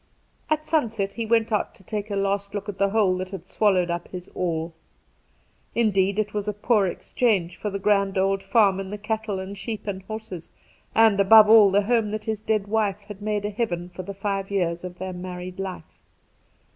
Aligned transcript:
At 0.49 0.65
sunset 0.65 1.13
he 1.13 1.27
went 1.27 1.51
out 1.51 1.75
to 1.75 1.83
take 1.83 2.09
a 2.09 2.15
last 2.15 2.55
look 2.55 2.67
at 2.67 2.79
the 2.79 2.89
hole 2.89 3.15
that 3.17 3.29
had 3.29 3.45
swallowed 3.45 3.91
up 3.91 4.07
his 4.07 4.29
all. 4.33 4.73
Indeed, 5.75 6.17
it 6.17 6.33
was 6.33 6.47
a 6.47 6.53
poor 6.53 6.87
exchange 6.87 7.55
for 7.55 7.69
the 7.69 7.77
grand 7.77 8.17
old 8.17 8.41
farm 8.41 8.79
and 8.79 8.91
the 8.91 8.97
cattle 8.97 9.37
and 9.37 9.55
sheep 9.55 9.85
and 9.85 10.01
horses, 10.01 10.49
and, 10.95 11.19
above 11.19 11.51
all, 11.51 11.69
the 11.69 11.83
home 11.83 12.09
that 12.09 12.25
his 12.25 12.39
dead 12.39 12.65
wife 12.67 13.01
had 13.01 13.21
made 13.21 13.45
a 13.45 13.51
heaven 13.51 13.83
of 13.83 13.91
for 13.91 14.01
the 14.01 14.15
five 14.15 14.49
years 14.49 14.83
of 14.83 14.97
their 14.97 15.13
married 15.13 15.59
life. 15.59 15.99